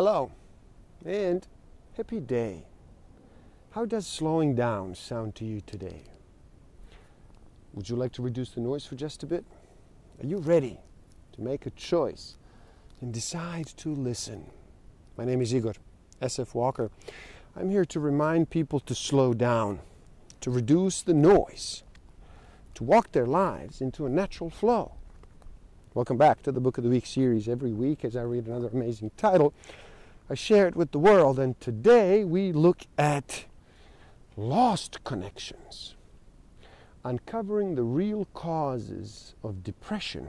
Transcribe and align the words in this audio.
Hello 0.00 0.30
and 1.04 1.44
happy 1.96 2.20
day. 2.20 2.62
How 3.72 3.84
does 3.84 4.06
slowing 4.06 4.54
down 4.54 4.94
sound 4.94 5.34
to 5.34 5.44
you 5.44 5.60
today? 5.60 6.04
Would 7.74 7.88
you 7.88 7.96
like 7.96 8.12
to 8.12 8.22
reduce 8.22 8.50
the 8.50 8.60
noise 8.60 8.86
for 8.86 8.94
just 8.94 9.24
a 9.24 9.26
bit? 9.26 9.44
Are 10.22 10.26
you 10.28 10.38
ready 10.38 10.78
to 11.32 11.40
make 11.40 11.66
a 11.66 11.70
choice 11.70 12.36
and 13.00 13.12
decide 13.12 13.66
to 13.78 13.92
listen? 13.92 14.46
My 15.16 15.24
name 15.24 15.42
is 15.42 15.52
Igor 15.52 15.74
SF 16.22 16.54
Walker. 16.54 16.92
I'm 17.56 17.68
here 17.68 17.84
to 17.86 17.98
remind 17.98 18.50
people 18.50 18.78
to 18.78 18.94
slow 18.94 19.34
down, 19.34 19.80
to 20.42 20.52
reduce 20.52 21.02
the 21.02 21.12
noise, 21.12 21.82
to 22.76 22.84
walk 22.84 23.10
their 23.10 23.26
lives 23.26 23.80
into 23.80 24.06
a 24.06 24.08
natural 24.08 24.48
flow. 24.48 24.92
Welcome 25.94 26.18
back 26.18 26.44
to 26.44 26.52
the 26.52 26.60
Book 26.60 26.78
of 26.78 26.84
the 26.84 26.90
Week 26.90 27.06
series. 27.06 27.48
Every 27.48 27.72
week, 27.72 28.04
as 28.04 28.14
I 28.14 28.22
read 28.22 28.46
another 28.46 28.68
amazing 28.68 29.10
title, 29.16 29.52
I 30.30 30.34
share 30.34 30.68
it 30.68 30.76
with 30.76 30.90
the 30.92 30.98
world. 30.98 31.38
And 31.38 31.58
today 31.60 32.24
we 32.24 32.52
look 32.52 32.82
at 32.98 33.46
lost 34.36 35.02
connections, 35.04 35.94
uncovering 37.04 37.74
the 37.74 37.82
real 37.82 38.26
causes 38.34 39.34
of 39.42 39.64
depression 39.64 40.28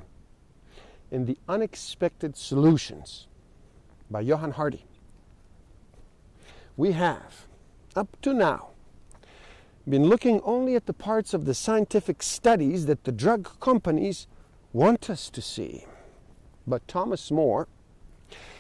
and 1.12 1.28
the 1.28 1.38
unexpected 1.48 2.38
solutions 2.38 3.28
by 4.10 4.22
Johann 4.22 4.52
Hari. 4.52 4.86
We 6.78 6.94
have, 6.94 7.48
up 7.96 8.20
to 8.22 8.34
now, 8.34 8.70
been 9.88 10.06
looking 10.06 10.40
only 10.42 10.76
at 10.76 10.86
the 10.86 10.94
parts 10.94 11.34
of 11.34 11.46
the 11.46 11.54
scientific 11.54 12.24
studies 12.24 12.86
that 12.86 13.04
the 13.04 13.12
drug 13.12 13.60
companies 13.60 14.28
want 14.72 15.10
us 15.10 15.30
to 15.32 15.42
see. 15.42 15.86
But 16.66 16.88
Thomas 16.88 17.32
More 17.32 17.68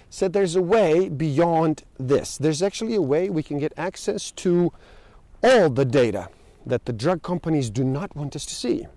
said 0.09 0.33
there's 0.33 0.55
a 0.55 0.61
way 0.61 1.09
beyond 1.09 1.83
this. 1.97 2.37
There's 2.37 2.61
actually 2.61 2.95
a 2.95 3.01
way 3.01 3.29
we 3.29 3.43
can 3.43 3.59
get 3.59 3.73
access 3.77 4.31
to 4.31 4.73
all 5.43 5.69
the 5.69 5.85
data 5.85 6.29
that 6.65 6.85
the 6.85 6.93
drug 6.93 7.21
companies 7.21 7.69
do 7.69 7.83
not 7.83 8.15
want 8.15 8.35
us 8.35 8.45
to 8.45 8.55
see. 8.55 8.87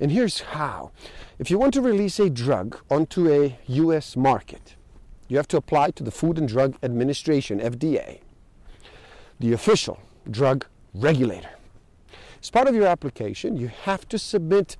And 0.00 0.10
here's 0.10 0.40
how. 0.40 0.90
If 1.38 1.50
you 1.50 1.58
want 1.58 1.74
to 1.74 1.80
release 1.80 2.18
a 2.18 2.28
drug 2.28 2.78
onto 2.90 3.30
a 3.30 3.58
US 3.66 4.16
market, 4.16 4.74
you 5.28 5.36
have 5.36 5.48
to 5.48 5.56
apply 5.56 5.90
to 5.92 6.02
the 6.02 6.10
Food 6.10 6.38
and 6.38 6.48
Drug 6.48 6.76
Administration, 6.82 7.60
FDA, 7.60 8.20
the 9.38 9.52
official 9.52 10.00
drug 10.30 10.66
regulator. 10.94 11.50
As 12.42 12.50
part 12.50 12.68
of 12.68 12.74
your 12.74 12.86
application, 12.86 13.56
you 13.56 13.68
have 13.68 14.08
to 14.08 14.18
submit 14.18 14.76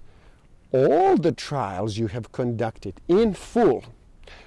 all 0.72 1.16
the 1.16 1.32
trials 1.32 1.98
you 1.98 2.08
have 2.08 2.32
conducted 2.32 3.00
in 3.08 3.34
full, 3.34 3.84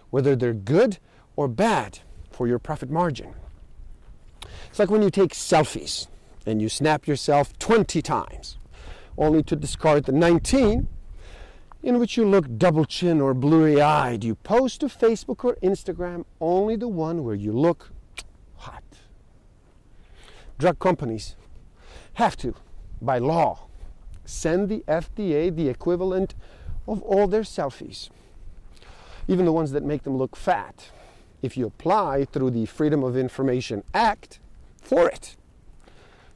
whether 0.09 0.36
they're 0.36 0.53
good 0.53 0.97
or 1.36 1.48
bad 1.48 2.00
for 2.30 2.48
your 2.48 2.60
profit 2.60 2.90
margin. 2.90 3.34
It's 4.70 4.80
like 4.80 4.90
when 4.90 5.02
you 5.02 5.10
take 5.10 5.34
selfies 5.34 6.08
and 6.46 6.62
you 6.62 6.70
snap 6.70 7.08
yourself 7.08 7.58
20 7.60 8.02
times, 8.02 8.58
only 9.18 9.44
to 9.44 9.56
discard 9.56 10.06
the 10.06 10.12
19 10.12 10.88
in 11.84 12.00
which 12.00 12.16
you 12.16 12.26
look 12.26 12.58
double 12.58 12.86
chin 12.86 13.20
or 13.20 13.34
blurry 13.34 13.82
eyed. 13.82 14.24
You 14.24 14.36
post 14.36 14.82
to 14.82 14.88
Facebook 14.88 15.44
or 15.44 15.56
Instagram 15.64 16.26
only 16.40 16.76
the 16.76 16.88
one 16.88 17.24
where 17.24 17.36
you 17.36 17.52
look 17.52 17.92
hot. 18.58 18.84
Drug 20.58 20.80
companies 20.80 21.36
have 22.14 22.38
to, 22.38 22.54
by 23.02 23.18
law, 23.18 23.68
send 24.26 24.70
the 24.70 24.84
FDA 24.88 25.54
the 25.54 25.70
equivalent 25.70 26.36
of 26.88 27.02
all 27.02 27.28
their 27.28 27.42
selfies, 27.42 28.09
even 29.28 29.46
the 29.46 29.52
ones 29.52 29.72
that 29.72 29.84
make 29.84 30.03
them 30.03 30.18
look 30.18 30.36
fat. 30.36 30.92
If 31.41 31.57
you 31.57 31.66
apply 31.66 32.25
through 32.25 32.52
the 32.52 32.66
Freedom 32.66 33.03
of 33.03 33.18
Information 33.18 33.84
Act 33.94 34.40
for 34.81 35.09
it, 35.09 35.35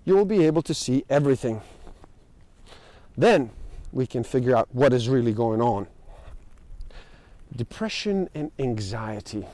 you 0.03 0.15
will 0.15 0.25
be 0.25 0.45
able 0.45 0.61
to 0.63 0.73
see 0.73 1.05
everything. 1.09 1.61
Then 3.17 3.51
we 3.91 4.07
can 4.07 4.23
figure 4.23 4.55
out 4.55 4.67
what 4.71 4.93
is 4.93 5.07
really 5.09 5.33
going 5.33 5.61
on. 5.61 5.87
Depression 7.55 8.29
and 8.33 8.51
anxiety. 8.59 9.45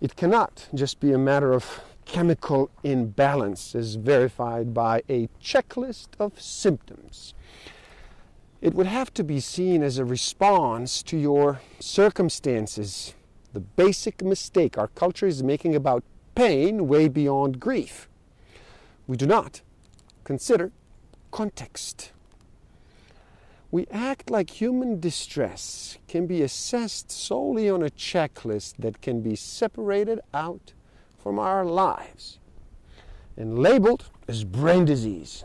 It 0.00 0.16
cannot 0.16 0.68
just 0.74 1.00
be 1.00 1.12
a 1.12 1.18
matter 1.18 1.52
of 1.52 1.80
chemical 2.04 2.70
imbalance 2.82 3.74
as 3.74 3.94
verified 3.94 4.74
by 4.74 5.02
a 5.08 5.28
checklist 5.42 6.08
of 6.18 6.40
symptoms. 6.40 7.34
It 8.60 8.74
would 8.74 8.86
have 8.86 9.12
to 9.14 9.24
be 9.24 9.40
seen 9.40 9.82
as 9.82 9.98
a 9.98 10.04
response 10.04 11.02
to 11.04 11.16
your 11.16 11.60
circumstances, 11.80 13.14
the 13.52 13.60
basic 13.60 14.22
mistake 14.22 14.78
our 14.78 14.88
culture 14.88 15.26
is 15.26 15.42
making 15.42 15.74
about 15.74 16.02
pain 16.34 16.88
way 16.88 17.08
beyond 17.08 17.60
grief. 17.60 18.08
We 19.06 19.16
do 19.16 19.26
not 19.26 19.60
consider 20.24 20.72
context. 21.30 22.12
We 23.70 23.86
act 23.90 24.30
like 24.30 24.60
human 24.60 25.00
distress 25.00 25.98
can 26.06 26.26
be 26.26 26.42
assessed 26.42 27.10
solely 27.10 27.70
on 27.70 27.82
a 27.82 27.90
checklist 27.90 28.74
that 28.78 29.00
can 29.00 29.22
be 29.22 29.34
separated 29.34 30.20
out 30.34 30.74
from 31.18 31.38
our 31.38 31.64
lives 31.64 32.38
and 33.36 33.58
labeled 33.58 34.10
as 34.28 34.44
brain 34.44 34.84
disease. 34.84 35.44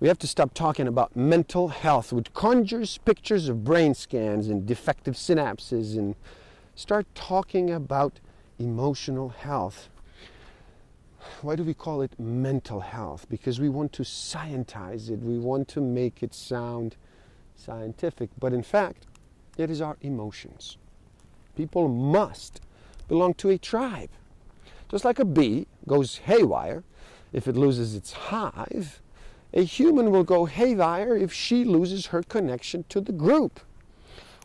We 0.00 0.08
have 0.08 0.18
to 0.18 0.26
stop 0.26 0.54
talking 0.54 0.88
about 0.88 1.14
mental 1.16 1.68
health, 1.68 2.12
which 2.12 2.32
conjures 2.34 2.98
pictures 2.98 3.48
of 3.48 3.64
brain 3.64 3.94
scans 3.94 4.48
and 4.48 4.66
defective 4.66 5.14
synapses, 5.14 5.96
and 5.96 6.16
start 6.74 7.06
talking 7.14 7.70
about 7.70 8.18
emotional 8.58 9.28
health. 9.30 9.88
Why 11.42 11.56
do 11.56 11.62
we 11.62 11.74
call 11.74 12.02
it 12.02 12.18
mental 12.18 12.80
health? 12.80 13.26
Because 13.30 13.60
we 13.60 13.68
want 13.68 13.92
to 13.94 14.04
scientize 14.04 15.08
it, 15.08 15.20
we 15.20 15.38
want 15.38 15.68
to 15.68 15.80
make 15.80 16.22
it 16.22 16.34
sound 16.34 16.96
scientific, 17.56 18.30
but 18.38 18.52
in 18.52 18.62
fact, 18.62 19.06
it 19.56 19.70
is 19.70 19.80
our 19.80 19.96
emotions. 20.02 20.76
People 21.56 21.88
must 21.88 22.60
belong 23.08 23.34
to 23.34 23.48
a 23.50 23.58
tribe. 23.58 24.10
Just 24.90 25.04
like 25.04 25.18
a 25.18 25.24
bee 25.24 25.66
goes 25.86 26.18
haywire 26.18 26.82
if 27.32 27.46
it 27.46 27.56
loses 27.56 27.94
its 27.94 28.12
hive, 28.12 29.00
a 29.54 29.62
human 29.62 30.10
will 30.10 30.24
go 30.24 30.44
haywire 30.44 31.16
if 31.16 31.32
she 31.32 31.64
loses 31.64 32.06
her 32.06 32.22
connection 32.22 32.84
to 32.90 33.00
the 33.00 33.12
group. 33.12 33.60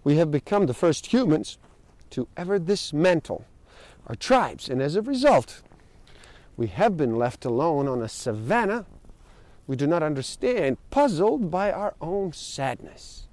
We 0.03 0.15
have 0.15 0.31
become 0.31 0.67
the 0.67 0.73
first 0.73 1.07
humans 1.07 1.57
to 2.11 2.27
ever 2.37 2.59
dismantle 2.59 3.45
our 4.07 4.15
tribes, 4.15 4.69
and 4.69 4.81
as 4.81 4.95
a 4.95 5.01
result, 5.01 5.61
we 6.55 6.67
have 6.67 6.95
been 6.95 7.15
left 7.15 7.43
alone 7.43 7.87
on 7.87 8.01
a 8.01 8.07
savannah 8.07 8.85
we 9.69 9.75
do 9.75 9.85
not 9.85 10.01
understand, 10.01 10.77
puzzled 10.89 11.51
by 11.51 11.71
our 11.71 11.93
own 12.01 12.33
sadness. 12.33 13.27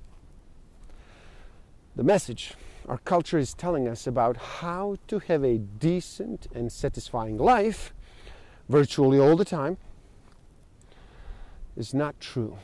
The 1.97 2.05
message 2.05 2.53
our 2.87 2.99
culture 2.99 3.39
is 3.39 3.55
telling 3.55 3.89
us 3.89 4.07
about 4.07 4.37
how 4.37 4.97
to 5.09 5.19
have 5.21 5.43
a 5.43 5.57
decent 5.57 6.47
and 6.55 6.71
satisfying 6.71 7.39
life 7.39 7.95
virtually 8.69 9.19
all 9.19 9.35
the 9.35 9.47
time 9.47 9.79
is 11.77 11.93
not 11.93 12.19
true. 12.21 12.57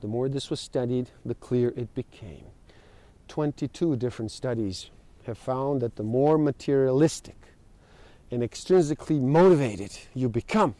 The 0.00 0.08
more 0.08 0.28
this 0.28 0.50
was 0.50 0.60
studied, 0.60 1.10
the 1.24 1.34
clearer 1.34 1.72
it 1.76 1.94
became. 1.94 2.44
22 3.28 3.96
different 3.96 4.30
studies 4.30 4.90
have 5.26 5.38
found 5.38 5.80
that 5.80 5.96
the 5.96 6.02
more 6.02 6.36
materialistic 6.36 7.36
and 8.30 8.42
extrinsically 8.42 9.20
motivated 9.20 9.96
you 10.14 10.28
become, 10.28 10.74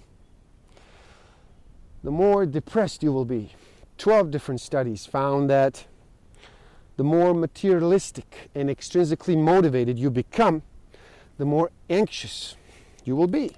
the 2.02 2.10
more 2.10 2.44
depressed 2.44 3.02
you 3.02 3.12
will 3.12 3.24
be. 3.24 3.52
12 3.98 4.30
different 4.30 4.60
studies 4.60 5.06
found 5.06 5.48
that 5.48 5.86
the 6.96 7.04
more 7.04 7.32
materialistic 7.32 8.50
and 8.54 8.68
extrinsically 8.68 9.36
motivated 9.36 9.98
you 9.98 10.10
become, 10.10 10.62
the 11.38 11.44
more 11.44 11.70
anxious 11.88 12.56
you 13.04 13.14
will 13.14 13.28
be. 13.28 13.52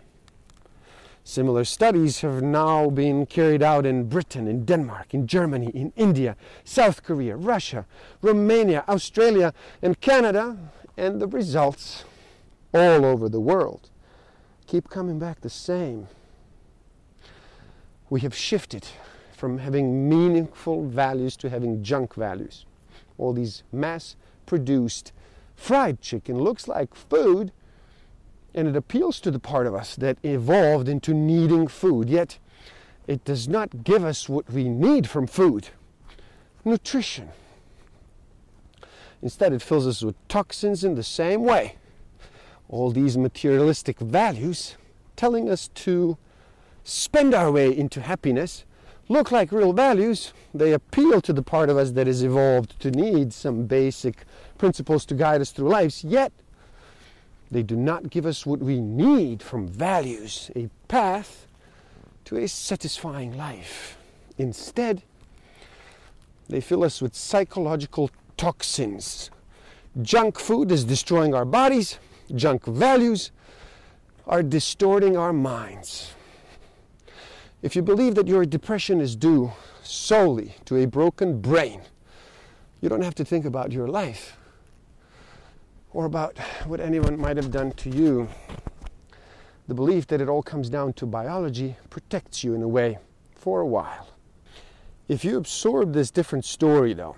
Similar 1.25 1.65
studies 1.65 2.21
have 2.21 2.43
now 2.43 2.91
been 2.91 3.27
carried 3.27 3.63
out 3.63 3.87
in 3.87 4.09
Britain, 4.09 4.47
in 4.47 4.65
Denmark, 4.65 5.15
in 5.15 5.27
Germany, 5.27 5.71
in 5.75 5.93
India, 5.97 6.37
South 6.65 7.03
Korea, 7.03 7.35
Russia, 7.35 7.87
Romania, 8.23 8.85
Australia, 8.87 9.55
and 9.83 10.01
Canada, 10.01 10.57
and 10.97 11.21
the 11.21 11.27
results 11.27 12.05
all 12.73 13.05
over 13.05 13.29
the 13.29 13.41
world 13.41 13.91
keep 14.67 14.89
coming 14.91 15.19
back 15.19 15.41
the 15.41 15.51
same. 15.51 16.09
We 18.11 18.21
have 18.21 18.35
shifted 18.35 18.87
from 19.37 19.59
having 19.59 20.09
meaningful 20.09 20.85
values 20.85 21.37
to 21.39 21.51
having 21.51 21.83
junk 21.83 22.15
values 22.15 22.67
all 23.19 23.33
these 23.33 23.63
mass 23.73 24.17
produced 24.47 25.13
fried 25.55 26.01
chicken 26.01 26.39
looks 26.39 26.69
like 26.69 26.95
food 26.95 27.53
and 28.55 28.69
it 28.69 28.77
appeals 28.77 29.21
to 29.21 29.31
the 29.31 29.39
part 29.39 29.67
of 29.67 29.75
us 29.75 29.97
that 29.97 30.19
evolved 30.23 30.89
into 30.89 31.13
needing 31.13 31.67
food, 31.67 32.09
yet 32.09 32.39
it 33.07 33.25
does 33.25 33.49
not 33.49 33.85
give 33.85 34.05
us 34.05 34.29
what 34.29 34.51
we 34.51 34.69
need 34.69 35.09
from 35.09 35.27
food 35.27 35.69
nutrition. 36.65 37.31
Instead, 39.23 39.53
it 39.53 39.63
fills 39.63 39.87
us 39.87 40.03
with 40.03 40.17
toxins 40.29 40.85
in 40.85 40.95
the 40.95 41.03
same 41.03 41.43
way. 41.43 41.77
All 42.69 42.91
these 42.91 43.17
materialistic 43.17 43.99
values 43.99 44.77
telling 45.17 45.49
us 45.49 45.69
to 45.69 46.17
spend 46.83 47.35
our 47.35 47.51
way 47.51 47.77
into 47.77 48.01
happiness 48.01 48.65
look 49.09 49.31
like 49.31 49.53
real 49.53 49.73
values. 49.73 50.33
They 50.53 50.73
appeal 50.73 51.21
to 51.23 51.33
the 51.33 51.43
part 51.43 51.69
of 51.69 51.77
us 51.77 51.93
that 51.93 52.09
is 52.09 52.23
evolved 52.23 52.79
to 52.81 52.91
need 52.91 53.33
some 53.33 53.67
basic 53.67 54.25
principles 54.59 55.05
to 55.07 55.15
guide 55.15 55.41
us 55.41 55.51
through 55.51 55.69
life, 55.69 56.03
yet 56.05 56.33
they 57.55 57.63
do 57.63 57.77
not 57.77 58.11
give 58.11 58.27
us 58.27 58.45
what 58.45 58.59
we 58.59 58.81
need 58.81 59.41
from 59.41 59.69
values, 59.69 60.51
a 60.57 60.69
path 60.89 61.47
to 62.25 62.37
a 62.37 62.49
satisfying 62.49 63.37
life. 63.37 63.97
Instead, 64.39 65.05
they 66.49 66.61
fill 66.61 66.83
us 66.83 67.01
with 67.01 67.15
psychological 67.15 68.11
toxins. 68.37 69.31
Junk 70.03 70.41
food 70.41 70.73
is 70.73 70.83
destroying 70.83 71.33
our 71.33 71.45
bodies, 71.45 72.01
junk 72.35 72.65
values 72.65 73.31
are 74.27 74.43
distorting 74.43 75.17
our 75.17 75.33
minds. 75.33 76.13
If 77.63 77.77
you 77.77 77.83
believe 77.83 78.17
that 78.17 78.27
your 78.27 78.45
depression 78.45 79.01
is 79.01 79.15
due 79.15 79.53
solely 79.85 80.57
to 80.65 80.79
a 80.79 80.89
broken 80.89 81.41
brain, 81.41 81.83
you 82.81 82.89
don't 82.89 83.05
have 83.05 83.15
to 83.15 83.25
think 83.25 83.45
about 83.45 83.71
your 83.71 83.87
life 83.87 84.37
or 85.95 86.05
about 86.05 86.37
what 86.67 86.81
anyone 86.81 87.19
might 87.19 87.37
have 87.37 87.51
done 87.51 87.71
to 87.73 87.89
you. 87.89 88.29
The 89.69 89.75
belief 89.75 90.09
that 90.09 90.21
it 90.21 90.29
all 90.29 90.43
comes 90.43 90.69
down 90.69 90.93
to 90.95 91.07
biology 91.07 91.77
protects 91.89 92.45
you 92.45 92.55
in 92.55 92.63
a 92.63 92.69
way 92.69 92.99
for 93.33 93.61
a 93.61 93.67
while. 93.67 94.09
If 95.09 95.25
you 95.25 95.39
absorb 95.39 95.93
this 95.93 96.11
different 96.11 96.45
story, 96.45 96.93
though, 96.93 97.17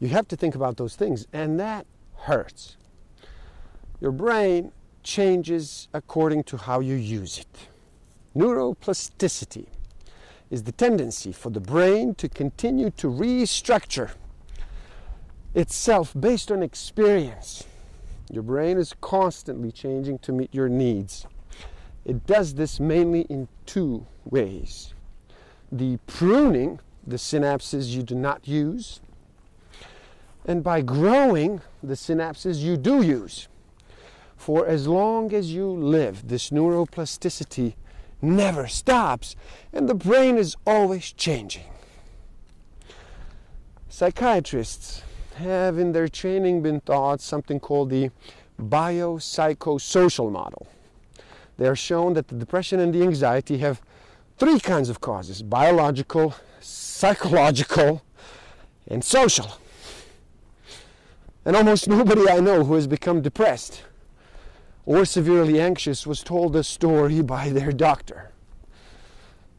you 0.00 0.08
have 0.08 0.28
to 0.28 0.36
think 0.36 0.54
about 0.54 0.76
those 0.76 0.96
things, 0.96 1.26
and 1.32 1.58
that 1.60 1.86
hurts. 2.16 2.76
Your 4.00 4.12
brain 4.12 4.72
changes 5.02 5.88
according 5.94 6.44
to 6.44 6.56
how 6.56 6.80
you 6.80 6.94
use 6.94 7.38
it. 7.38 7.68
Neuroplasticity 8.36 9.68
is 10.50 10.64
the 10.64 10.72
tendency 10.72 11.32
for 11.32 11.50
the 11.50 11.60
brain 11.60 12.14
to 12.16 12.28
continue 12.28 12.90
to 12.90 13.08
restructure 13.08 14.10
itself 15.56 16.12
based 16.18 16.52
on 16.52 16.62
experience. 16.62 17.64
Your 18.30 18.42
brain 18.42 18.76
is 18.76 18.94
constantly 19.00 19.72
changing 19.72 20.18
to 20.20 20.32
meet 20.32 20.54
your 20.54 20.68
needs. 20.68 21.26
It 22.04 22.26
does 22.26 22.54
this 22.54 22.78
mainly 22.78 23.22
in 23.22 23.48
two 23.64 24.06
ways 24.24 24.92
the 25.72 25.98
pruning 26.06 26.78
the 27.04 27.16
synapses 27.16 27.88
you 27.88 28.02
do 28.02 28.14
not 28.14 28.46
use, 28.46 29.00
and 30.44 30.62
by 30.62 30.80
growing 30.80 31.60
the 31.82 31.94
synapses 31.94 32.58
you 32.58 32.76
do 32.76 33.02
use. 33.02 33.48
For 34.36 34.66
as 34.66 34.86
long 34.86 35.32
as 35.32 35.52
you 35.52 35.68
live, 35.68 36.28
this 36.28 36.50
neuroplasticity 36.50 37.74
never 38.22 38.68
stops, 38.68 39.34
and 39.72 39.88
the 39.88 39.94
brain 39.94 40.36
is 40.36 40.56
always 40.66 41.12
changing. 41.12 41.64
Psychiatrists 43.88 45.02
have 45.36 45.78
in 45.78 45.92
their 45.92 46.08
training 46.08 46.62
been 46.62 46.80
taught 46.80 47.20
something 47.20 47.60
called 47.60 47.90
the 47.90 48.10
biopsychosocial 48.60 50.30
model. 50.30 50.66
They 51.58 51.66
are 51.66 51.76
shown 51.76 52.14
that 52.14 52.28
the 52.28 52.34
depression 52.34 52.80
and 52.80 52.92
the 52.92 53.02
anxiety 53.02 53.58
have 53.58 53.80
three 54.38 54.60
kinds 54.60 54.88
of 54.88 55.00
causes 55.00 55.42
biological, 55.42 56.34
psychological, 56.60 58.02
and 58.88 59.02
social. 59.02 59.58
And 61.44 61.56
almost 61.56 61.88
nobody 61.88 62.28
I 62.28 62.40
know 62.40 62.64
who 62.64 62.74
has 62.74 62.86
become 62.86 63.22
depressed 63.22 63.82
or 64.84 65.04
severely 65.04 65.60
anxious 65.60 66.06
was 66.06 66.22
told 66.22 66.54
a 66.56 66.62
story 66.62 67.22
by 67.22 67.50
their 67.50 67.72
doctor. 67.72 68.30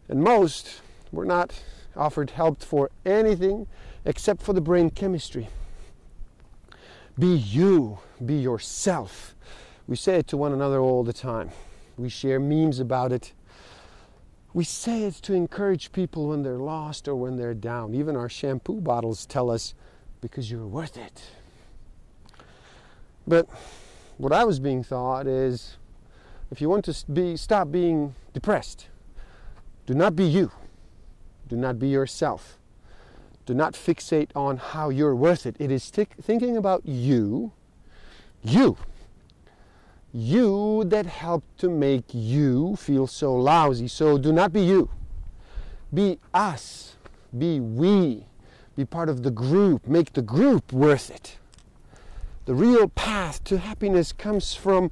And 0.08 0.24
most 0.24 0.82
were 1.12 1.26
not 1.26 1.64
offered 1.96 2.32
help 2.32 2.64
for 2.64 2.90
anything 3.06 3.68
except 4.06 4.42
for 4.42 4.54
the 4.54 4.62
brain 4.62 4.90
chemistry. 4.90 5.50
Be 7.20 7.36
you, 7.36 8.00
be 8.24 8.36
yourself. 8.36 9.36
We 9.88 9.96
say 9.96 10.18
it 10.18 10.28
to 10.28 10.38
one 10.38 10.54
another 10.54 10.80
all 10.80 11.04
the 11.04 11.14
time. 11.14 11.50
We 11.98 12.10
share 12.10 12.40
memes 12.40 12.80
about 12.80 13.12
it. 13.12 13.34
We 14.54 14.64
say 14.64 15.04
it 15.04 15.16
to 15.24 15.34
encourage 15.34 15.92
people 15.92 16.28
when 16.28 16.44
they're 16.44 16.58
lost 16.58 17.08
or 17.08 17.16
when 17.16 17.38
they're 17.38 17.54
down. 17.54 17.96
Even 17.96 18.16
our 18.16 18.30
shampoo 18.30 18.82
bottles 18.82 19.26
tell 19.26 19.50
us, 19.50 19.74
because 20.22 20.52
you're 20.52 20.68
worth 20.68 20.98
it. 20.98 21.24
But 23.28 23.48
what 24.18 24.32
I 24.32 24.44
was 24.44 24.60
being 24.60 24.84
taught 24.84 25.28
is 25.28 25.78
if 26.52 26.62
you 26.62 26.70
want 26.70 26.86
to 26.86 27.12
be, 27.12 27.36
stop 27.36 27.72
being 27.72 28.16
depressed, 28.34 28.88
do 29.86 29.94
not 29.94 30.16
be 30.16 30.26
you. 30.26 30.52
Do 31.48 31.56
not 31.56 31.80
be 31.80 31.88
yourself. 31.88 32.58
Do 33.48 33.54
not 33.54 33.76
fixate 33.76 34.30
on 34.36 34.58
how 34.58 34.90
you're 34.90 35.16
worth 35.16 35.46
it. 35.46 35.56
It 35.58 35.72
is 35.72 35.90
thinking 35.90 36.58
about 36.58 36.86
you, 36.86 37.54
you, 38.44 38.76
you 40.12 40.84
that 40.88 41.06
helped 41.06 41.58
to 41.60 41.70
make 41.70 42.04
you 42.12 42.76
feel 42.76 43.08
so 43.08 43.34
lousy. 43.34 43.88
So 43.88 44.18
do 44.18 44.34
not 44.34 44.52
be 44.52 44.64
you. 44.64 44.90
Be 45.94 46.20
us. 46.34 46.98
Be 47.38 47.62
we. 47.62 48.26
Be 48.76 48.84
part 48.84 49.08
of 49.08 49.24
the 49.24 49.32
group. 49.32 49.88
Make 49.88 50.12
the 50.12 50.22
group 50.22 50.74
worth 50.74 51.10
it. 51.10 51.38
The 52.48 52.54
real 52.54 52.90
path 52.90 53.46
to 53.46 53.60
happiness 53.60 54.12
comes 54.12 54.56
from 54.56 54.92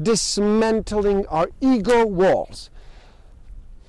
dismantling 0.00 1.26
our 1.26 1.48
ego 1.60 2.06
walls 2.06 2.70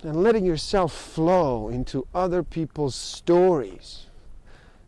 and 0.01 0.23
letting 0.23 0.43
yourself 0.43 0.91
flow 0.91 1.69
into 1.69 2.07
other 2.15 2.41
people's 2.41 2.95
stories 2.95 4.06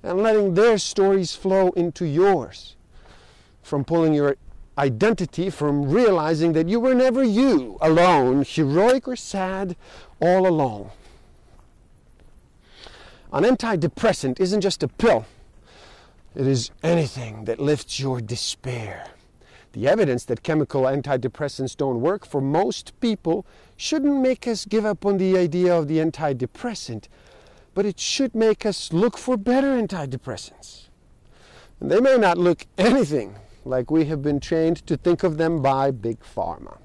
and 0.03 0.21
letting 0.21 0.53
their 0.53 0.77
stories 0.77 1.35
flow 1.35 1.69
into 1.71 2.05
yours. 2.05 2.75
From 3.61 3.83
pulling 3.83 4.13
your 4.13 4.37
identity 4.79 5.49
from 5.49 5.89
realizing 5.89 6.53
that 6.53 6.69
you 6.69 6.79
were 6.79 6.95
never 6.95 7.21
you 7.21 7.77
alone, 7.81 8.45
heroic 8.47 9.07
or 9.07 9.15
sad, 9.15 9.75
all 10.21 10.47
alone. 10.47 10.89
An 13.33 13.43
antidepressant 13.43 14.39
isn't 14.39 14.61
just 14.61 14.81
a 14.81 14.87
pill, 14.87 15.25
it 16.33 16.47
is 16.47 16.71
anything 16.81 17.45
that 17.45 17.59
lifts 17.59 17.99
your 17.99 18.21
despair. 18.21 19.07
The 19.73 19.87
evidence 19.87 20.25
that 20.25 20.41
chemical 20.41 20.83
antidepressants 20.83 21.75
don't 21.75 22.01
work 22.01 22.25
for 22.25 22.41
most 22.41 22.99
people 23.01 23.45
shouldn't 23.77 24.21
make 24.21 24.47
us 24.47 24.65
give 24.65 24.85
up 24.85 25.05
on 25.05 25.17
the 25.17 25.37
idea 25.37 25.75
of 25.75 25.87
the 25.87 25.97
antidepressant 25.97 27.07
but 27.79 27.85
it 27.85 27.97
should 27.97 28.35
make 28.35 28.65
us 28.65 28.91
look 28.91 29.17
for 29.17 29.37
better 29.37 29.67
antidepressants. 29.67 30.89
And 31.79 31.89
they 31.89 32.01
may 32.01 32.17
not 32.17 32.37
look 32.37 32.67
anything 32.77 33.35
like 33.63 33.89
we 33.89 34.03
have 34.03 34.21
been 34.21 34.41
trained 34.41 34.85
to 34.87 34.97
think 34.97 35.23
of 35.23 35.37
them 35.37 35.61
by 35.61 35.89
Big 35.91 36.19
Pharma. 36.19 36.77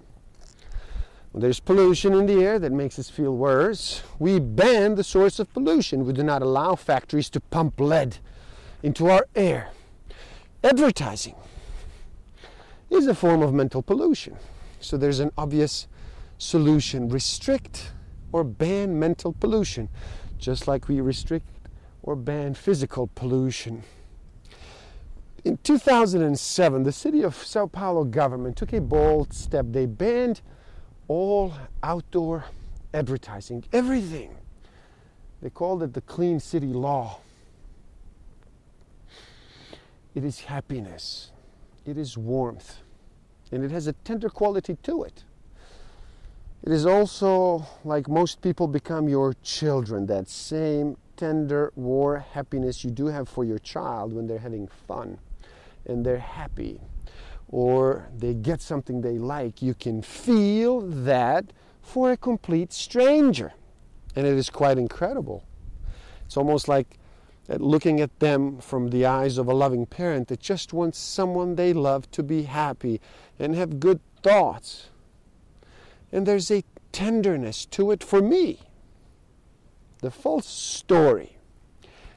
When 1.32 1.42
there's 1.42 1.58
pollution 1.58 2.14
in 2.14 2.26
the 2.26 2.44
air 2.44 2.60
that 2.60 2.70
makes 2.70 2.96
us 3.00 3.10
feel 3.10 3.36
worse, 3.36 4.04
we 4.20 4.38
ban 4.38 4.94
the 4.94 5.02
source 5.02 5.40
of 5.40 5.52
pollution. 5.52 6.06
We 6.06 6.12
do 6.12 6.22
not 6.22 6.42
allow 6.42 6.76
factories 6.76 7.28
to 7.30 7.40
pump 7.40 7.80
lead 7.80 8.18
into 8.84 9.10
our 9.10 9.26
air. 9.34 9.70
Advertising 10.62 11.34
is 12.88 13.08
a 13.08 13.16
form 13.16 13.42
of 13.42 13.52
mental 13.52 13.82
pollution. 13.82 14.36
So 14.78 14.96
there's 14.96 15.18
an 15.18 15.32
obvious 15.36 15.88
solution 16.38 17.08
restrict 17.08 17.90
or 18.30 18.44
ban 18.44 18.96
mental 18.96 19.32
pollution 19.32 19.88
just 20.44 20.68
like 20.68 20.88
we 20.88 21.00
restrict 21.00 21.46
or 22.02 22.14
ban 22.14 22.54
physical 22.54 23.08
pollution. 23.14 23.82
In 25.44 25.58
2007, 25.62 26.82
the 26.82 26.92
city 26.92 27.22
of 27.22 27.34
Sao 27.34 27.66
Paulo 27.66 28.04
government 28.04 28.56
took 28.56 28.72
a 28.72 28.80
bold 28.80 29.32
step. 29.32 29.66
They 29.70 29.86
banned 29.86 30.42
all 31.08 31.54
outdoor 31.82 32.44
advertising, 32.92 33.64
everything. 33.72 34.36
They 35.42 35.50
called 35.50 35.82
it 35.82 35.92
the 35.92 36.00
Clean 36.02 36.40
City 36.40 36.72
Law. 36.72 37.20
It 40.14 40.24
is 40.24 40.40
happiness, 40.40 41.32
it 41.84 41.98
is 41.98 42.16
warmth, 42.16 42.78
and 43.50 43.64
it 43.64 43.70
has 43.70 43.86
a 43.86 43.92
tender 43.92 44.28
quality 44.28 44.76
to 44.84 45.02
it. 45.02 45.24
It 46.64 46.72
is 46.72 46.86
also 46.86 47.66
like 47.84 48.08
most 48.08 48.40
people 48.40 48.66
become 48.66 49.06
your 49.06 49.34
children, 49.42 50.06
that 50.06 50.30
same 50.30 50.96
tender, 51.14 51.70
warm 51.76 52.22
happiness 52.32 52.82
you 52.82 52.90
do 52.90 53.06
have 53.08 53.28
for 53.28 53.44
your 53.44 53.58
child 53.58 54.14
when 54.14 54.26
they're 54.26 54.38
having 54.38 54.68
fun 54.68 55.18
and 55.84 56.06
they're 56.06 56.16
happy 56.16 56.80
or 57.48 58.08
they 58.16 58.32
get 58.32 58.62
something 58.62 59.02
they 59.02 59.18
like. 59.18 59.60
You 59.60 59.74
can 59.74 60.00
feel 60.00 60.80
that 60.80 61.52
for 61.82 62.12
a 62.12 62.16
complete 62.16 62.72
stranger. 62.72 63.52
And 64.16 64.26
it 64.26 64.34
is 64.34 64.48
quite 64.48 64.78
incredible. 64.78 65.44
It's 66.24 66.38
almost 66.38 66.66
like 66.66 66.96
uh, 67.50 67.56
looking 67.56 68.00
at 68.00 68.20
them 68.20 68.58
from 68.58 68.88
the 68.88 69.04
eyes 69.04 69.36
of 69.36 69.48
a 69.48 69.54
loving 69.54 69.84
parent 69.84 70.28
that 70.28 70.40
just 70.40 70.72
wants 70.72 70.98
someone 70.98 71.56
they 71.56 71.74
love 71.74 72.10
to 72.12 72.22
be 72.22 72.44
happy 72.44 73.02
and 73.38 73.54
have 73.54 73.80
good 73.80 74.00
thoughts. 74.22 74.88
And 76.14 76.24
there's 76.24 76.50
a 76.50 76.64
tenderness 76.92 77.66
to 77.66 77.90
it 77.90 78.02
for 78.02 78.22
me. 78.22 78.60
The 80.00 80.10
false 80.10 80.46
story 80.46 81.36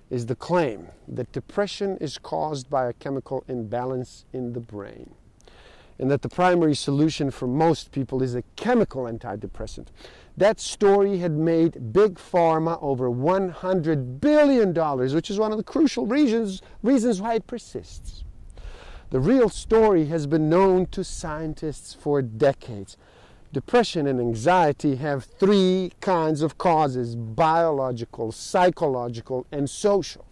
is 0.10 0.28
the 0.28 0.36
claim 0.36 0.88
that 1.08 1.32
depression 1.34 1.98
is 1.98 2.18
caused 2.18 2.70
by 2.70 2.88
a 2.88 2.94
chemical 2.94 3.44
imbalance 3.50 4.24
in 4.32 4.54
the 4.54 4.62
brain 4.62 5.16
and 6.00 6.12
that 6.12 6.22
the 6.22 6.30
primary 6.30 6.76
solution 6.76 7.32
for 7.32 7.48
most 7.48 7.92
people 7.92 8.22
is 8.22 8.36
a 8.36 8.44
chemical 8.56 9.04
antidepressant. 9.04 9.88
That 10.36 10.60
story 10.60 11.18
had 11.18 11.32
made 11.32 11.92
Big 11.92 12.16
Pharma 12.16 12.78
over 12.82 13.10
$100 13.10 14.20
billion, 14.20 14.74
which 15.16 15.32
is 15.32 15.40
one 15.40 15.52
of 15.52 15.58
the 15.58 15.64
crucial 15.64 16.06
reasons, 16.06 16.62
reasons 16.84 17.20
why 17.20 17.36
it 17.36 17.48
persists. 17.48 18.24
The 19.10 19.20
real 19.20 19.50
story 19.50 20.06
has 20.06 20.28
been 20.28 20.50
known 20.50 20.86
to 20.88 21.04
scientists 21.04 21.94
for 21.94 22.22
decades. 22.22 22.98
Depression 23.58 24.06
and 24.06 24.20
anxiety 24.20 24.98
have 24.98 25.24
three 25.24 25.92
kinds 26.00 26.44
of 26.44 26.60
causes 26.60 27.16
biological, 27.16 28.32
psychological, 28.32 29.48
and 29.52 29.68
social. 29.68 30.28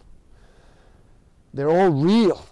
They're 1.52 1.68
all 1.68 1.88
real. 1.88 2.46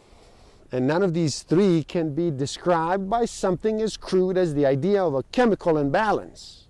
And 0.72 0.88
none 0.88 1.04
of 1.04 1.14
these 1.14 1.44
three 1.44 1.84
can 1.84 2.12
be 2.12 2.28
described 2.32 3.08
by 3.08 3.24
something 3.24 3.80
as 3.80 3.96
crude 3.96 4.36
as 4.36 4.52
the 4.52 4.66
idea 4.66 5.00
of 5.00 5.14
a 5.14 5.22
chemical 5.30 5.78
imbalance. 5.78 6.66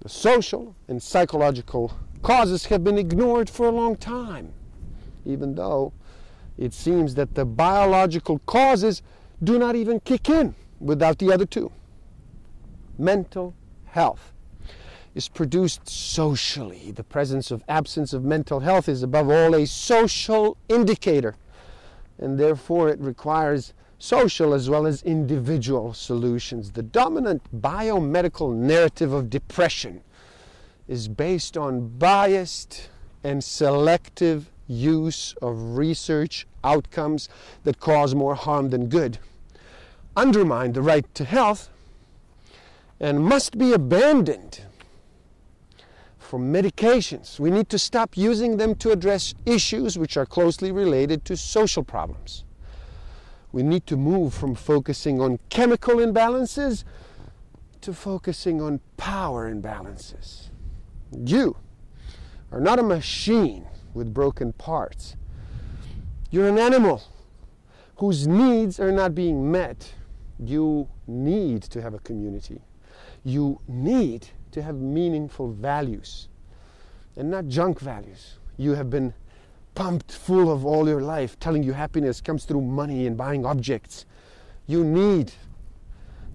The 0.00 0.08
social 0.08 0.74
and 0.88 1.00
psychological 1.00 1.96
causes 2.22 2.66
have 2.66 2.82
been 2.82 2.98
ignored 2.98 3.48
for 3.48 3.68
a 3.68 3.70
long 3.70 3.94
time, 3.94 4.52
even 5.24 5.54
though 5.54 5.92
it 6.58 6.74
seems 6.74 7.14
that 7.14 7.36
the 7.36 7.44
biological 7.44 8.40
causes 8.46 9.00
do 9.44 9.60
not 9.60 9.76
even 9.76 10.00
kick 10.00 10.28
in 10.28 10.56
without 10.80 11.20
the 11.20 11.32
other 11.32 11.46
two. 11.46 11.70
Mental 12.98 13.54
health 13.86 14.32
is 15.14 15.28
produced 15.28 15.88
socially. 15.88 16.90
The 16.90 17.04
presence 17.04 17.50
of 17.50 17.62
absence 17.68 18.12
of 18.12 18.24
mental 18.24 18.60
health 18.60 18.88
is 18.88 19.02
above 19.02 19.30
all 19.30 19.54
a 19.54 19.66
social 19.66 20.56
indicator, 20.68 21.36
and 22.18 22.38
therefore 22.38 22.88
it 22.88 23.00
requires 23.00 23.72
social 23.98 24.52
as 24.52 24.68
well 24.68 24.86
as 24.86 25.02
individual 25.02 25.94
solutions. 25.94 26.72
The 26.72 26.82
dominant 26.82 27.42
biomedical 27.60 28.54
narrative 28.54 29.12
of 29.12 29.30
depression 29.30 30.02
is 30.86 31.08
based 31.08 31.56
on 31.56 31.96
biased 31.98 32.90
and 33.22 33.42
selective 33.42 34.50
use 34.66 35.34
of 35.40 35.76
research 35.76 36.46
outcomes 36.62 37.28
that 37.62 37.80
cause 37.80 38.14
more 38.14 38.34
harm 38.34 38.70
than 38.70 38.88
good, 38.88 39.18
undermine 40.16 40.72
the 40.72 40.82
right 40.82 41.12
to 41.14 41.24
health, 41.24 41.70
and 43.00 43.24
must 43.24 43.58
be 43.58 43.72
abandoned 43.72 44.62
for 46.18 46.38
medications. 46.38 47.38
We 47.38 47.50
need 47.50 47.68
to 47.70 47.78
stop 47.78 48.16
using 48.16 48.56
them 48.56 48.74
to 48.76 48.90
address 48.90 49.34
issues 49.44 49.98
which 49.98 50.16
are 50.16 50.26
closely 50.26 50.72
related 50.72 51.24
to 51.26 51.36
social 51.36 51.84
problems 51.84 52.44
we 53.54 53.62
need 53.62 53.86
to 53.86 53.96
move 53.96 54.34
from 54.34 54.56
focusing 54.56 55.20
on 55.20 55.38
chemical 55.48 55.98
imbalances 55.98 56.82
to 57.82 57.94
focusing 57.94 58.60
on 58.60 58.80
power 58.96 59.48
imbalances. 59.48 60.48
You 61.16 61.56
are 62.50 62.60
not 62.60 62.80
a 62.80 62.82
machine 62.82 63.64
with 63.94 64.12
broken 64.12 64.54
parts. 64.54 65.14
You're 66.32 66.48
an 66.48 66.58
animal 66.58 67.04
whose 67.98 68.26
needs 68.26 68.80
are 68.80 68.90
not 68.90 69.14
being 69.14 69.52
met. 69.52 69.94
You 70.40 70.88
need 71.06 71.62
to 71.62 71.80
have 71.80 71.94
a 71.94 72.00
community. 72.00 72.60
You 73.24 73.60
need 73.66 74.28
to 74.52 74.62
have 74.62 74.76
meaningful 74.76 75.50
values 75.50 76.28
and 77.16 77.30
not 77.30 77.48
junk 77.48 77.80
values. 77.80 78.38
You 78.56 78.74
have 78.74 78.90
been 78.90 79.14
pumped 79.74 80.12
full 80.12 80.52
of 80.52 80.64
all 80.64 80.88
your 80.88 81.00
life, 81.00 81.38
telling 81.40 81.62
you 81.62 81.72
happiness 81.72 82.20
comes 82.20 82.44
through 82.44 82.60
money 82.60 83.06
and 83.06 83.16
buying 83.16 83.44
objects. 83.44 84.06
You 84.66 84.84
need 84.84 85.32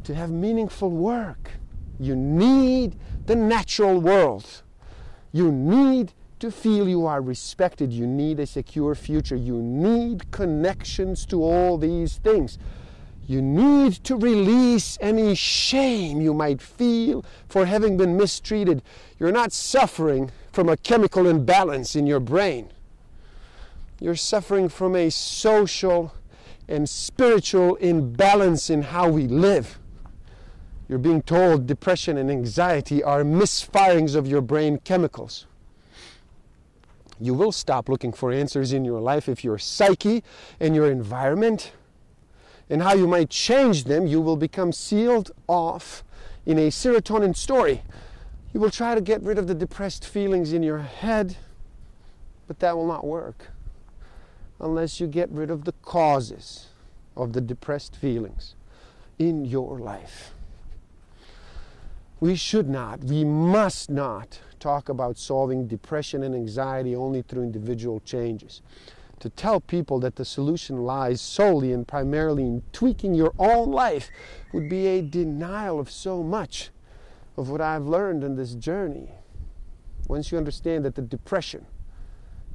to 0.04 0.14
have 0.16 0.32
meaningful 0.32 0.90
work. 0.90 1.52
You 2.00 2.16
need 2.16 2.98
the 3.26 3.36
natural 3.36 4.00
world. 4.00 4.64
You 5.32 5.52
need 5.52 6.14
to 6.40 6.52
feel 6.52 6.88
you 6.88 7.06
are 7.06 7.22
respected. 7.22 7.92
You 7.92 8.08
need 8.08 8.40
a 8.40 8.46
secure 8.46 8.96
future. 8.96 9.36
You 9.36 9.62
need 9.62 10.32
connections 10.32 11.26
to 11.28 11.44
all 11.44 11.78
these 11.78 12.18
things. 12.18 12.58
You 13.30 13.44
need 13.44 13.94
to 14.06 14.16
release 14.16 14.98
any 15.00 15.36
shame 15.36 16.20
you 16.20 16.34
might 16.34 16.64
feel 16.64 17.24
for 17.48 17.68
having 17.68 17.96
been 17.96 18.18
mistreated. 18.18 18.82
You're 19.20 19.32
not 19.32 19.54
suffering 19.54 20.32
from 20.52 20.68
a 20.68 20.76
chemical 20.76 21.28
imbalance 21.28 21.96
in 21.96 22.08
your 22.08 22.20
brain. 22.20 22.72
You're 24.00 24.16
suffering 24.16 24.68
from 24.68 24.96
a 24.96 25.12
social 25.12 26.12
and 26.68 26.90
spiritual 26.90 27.76
imbalance 27.76 28.72
in 28.72 28.82
how 28.82 29.10
we 29.10 29.28
live. 29.28 29.78
You're 30.88 30.98
being 30.98 31.22
told 31.22 31.68
depression 31.68 32.18
and 32.18 32.32
anxiety 32.32 33.04
are 33.04 33.22
misfirings 33.22 34.16
of 34.16 34.26
your 34.26 34.42
brain 34.42 34.80
chemicals. 34.84 35.46
You 37.20 37.36
will 37.36 37.52
stop 37.52 37.90
looking 37.90 38.12
for 38.12 38.32
answers 38.32 38.74
in 38.74 38.86
your 38.86 39.00
life 39.00 39.30
if 39.30 39.44
your 39.44 39.60
psyche 39.60 40.24
and 40.60 40.74
your 40.74 40.90
environment 40.90 41.74
and 42.70 42.82
how 42.82 42.94
you 42.94 43.08
might 43.08 43.30
change 43.30 43.86
them, 43.86 44.06
you 44.06 44.22
will 44.22 44.38
become 44.38 44.72
sealed 44.72 45.32
off 45.48 46.04
in 46.46 46.58
a 46.58 46.68
serotonin 46.68 47.36
story. 47.36 47.82
You 48.54 48.60
will 48.60 48.70
try 48.70 48.96
to 48.96 49.02
get 49.02 49.22
rid 49.22 49.38
of 49.38 49.48
the 49.48 49.56
depressed 49.56 50.06
feelings 50.08 50.54
in 50.54 50.64
your 50.64 50.80
head, 50.80 51.38
but 52.48 52.60
that 52.60 52.76
will 52.76 52.88
not 52.88 53.06
work 53.06 53.48
unless 54.60 55.00
you 55.00 55.08
get 55.08 55.30
rid 55.30 55.50
of 55.50 55.66
the 55.66 55.72
causes 55.84 56.68
of 57.16 57.34
the 57.34 57.42
depressed 57.42 57.96
feelings 57.96 58.56
in 59.18 59.46
your 59.46 59.80
life. 59.80 60.34
We 62.20 62.36
should 62.36 62.68
not, 62.68 63.04
we 63.04 63.24
must 63.24 63.90
not 63.90 64.40
talk 64.60 64.90
about 64.90 65.18
solving 65.18 65.68
depression 65.68 66.24
and 66.24 66.36
anxiety 66.36 66.96
only 66.96 67.22
through 67.22 67.44
individual 67.44 68.02
changes. 68.02 68.62
To 69.20 69.30
tell 69.30 69.60
people 69.60 70.00
that 70.00 70.16
the 70.16 70.26
solution 70.26 70.84
lies 70.84 71.20
solely 71.20 71.74
and 71.74 71.88
primarily 71.88 72.44
in 72.44 72.64
tweaking 72.72 73.16
your 73.16 73.34
own 73.38 73.72
life 73.72 74.10
would 74.54 74.70
be 74.70 74.88
a 74.88 75.02
denial 75.02 75.80
of 75.80 75.92
so 75.92 76.24
much 76.24 76.70
of 77.36 77.50
what 77.50 77.62
I've 77.62 77.86
learned 77.86 78.24
in 78.24 78.36
this 78.36 78.56
journey. 78.56 79.10
Once 80.08 80.32
you 80.32 80.38
understand 80.38 80.86
that 80.86 80.96
the 80.96 81.02
depression, 81.02 81.66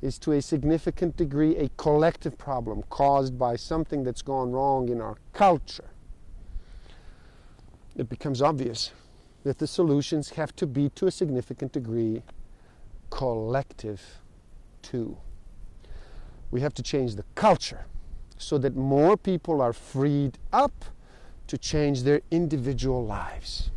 is 0.04 0.18
to 0.18 0.32
a 0.32 0.42
significant 0.42 1.16
degree 1.16 1.56
a 1.56 1.70
collective 1.78 2.36
problem 2.36 2.84
caused 2.90 3.38
by 3.38 3.56
something 3.56 4.04
that's 4.04 4.20
gone 4.20 4.52
wrong 4.52 4.90
in 4.90 5.00
our 5.00 5.16
culture. 5.32 5.88
It 7.96 8.10
becomes 8.10 8.42
obvious 8.42 8.92
that 9.44 9.58
the 9.58 9.66
solutions 9.66 10.30
have 10.30 10.54
to 10.56 10.66
be, 10.66 10.90
to 10.90 11.06
a 11.06 11.10
significant 11.10 11.72
degree, 11.72 12.22
collective 13.08 14.20
too. 14.82 15.16
We 16.54 16.60
have 16.60 16.74
to 16.74 16.84
change 16.84 17.16
the 17.16 17.24
culture 17.34 17.86
so 18.38 18.58
that 18.58 18.76
more 18.76 19.16
people 19.16 19.60
are 19.60 19.72
freed 19.72 20.38
up 20.52 20.84
to 21.48 21.58
change 21.58 22.04
their 22.04 22.20
individual 22.30 23.04
lives. 23.04 23.72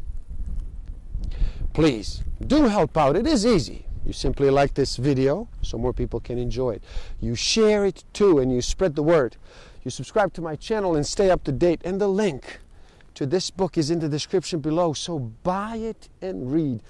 Please 1.73 2.23
do 2.45 2.67
help 2.67 2.95
out. 2.95 3.15
It 3.15 3.25
is 3.25 3.47
easy. 3.47 3.87
You 4.05 4.13
simply 4.13 4.51
like 4.51 4.75
this 4.75 4.95
video 4.97 5.49
so 5.63 5.79
more 5.79 5.91
people 5.91 6.19
can 6.19 6.37
enjoy 6.37 6.73
it. 6.73 6.83
You 7.19 7.33
share 7.33 7.83
it 7.83 8.03
too 8.13 8.37
and 8.37 8.51
you 8.51 8.61
spread 8.61 8.93
the 8.93 9.01
word. 9.01 9.37
You 9.83 9.89
subscribe 9.89 10.31
to 10.33 10.41
my 10.43 10.55
channel 10.55 10.95
and 10.95 11.03
stay 11.03 11.31
up 11.31 11.43
to 11.45 11.51
date. 11.51 11.81
And 11.83 11.99
the 11.99 12.07
link 12.07 12.59
to 13.15 13.25
this 13.25 13.49
book 13.49 13.75
is 13.79 13.89
in 13.89 13.97
the 13.97 14.07
description 14.07 14.59
below. 14.59 14.93
So 14.93 15.17
buy 15.17 15.77
it 15.77 16.09
and 16.21 16.51
read. 16.51 16.83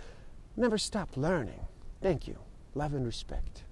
Never 0.58 0.78
stop 0.78 1.16
learning. 1.16 1.62
Thank 2.02 2.28
you. 2.28 2.40
Love 2.76 2.94
and 2.94 3.06
respect. 3.06 3.64